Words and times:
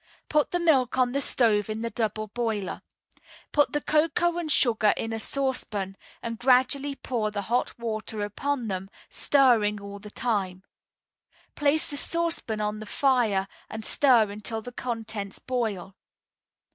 Put 0.29 0.49
the 0.49 0.59
milk 0.59 0.97
on 0.97 1.11
the 1.11 1.21
stove 1.21 1.69
in 1.69 1.81
the 1.81 1.91
double 1.91 2.25
boiler. 2.29 2.81
Put 3.51 3.71
the 3.71 3.81
cocoa 3.81 4.39
and 4.39 4.51
sugar 4.51 4.95
in 4.97 5.13
a 5.13 5.19
saucepan, 5.19 5.95
and 6.23 6.39
gradually 6.39 6.95
pour 6.95 7.29
the 7.29 7.43
hot 7.43 7.77
water 7.77 8.23
upon 8.23 8.67
them, 8.67 8.89
stirring 9.11 9.79
all 9.79 9.99
the 9.99 10.09
time. 10.09 10.63
Place 11.53 11.87
the 11.91 11.97
saucepan 11.97 12.59
on 12.59 12.79
the 12.79 12.87
fire 12.87 13.47
and 13.69 13.85
stir 13.85 14.31
until 14.31 14.63
the 14.63 14.71
contents 14.71 15.37
boil. 15.37 15.95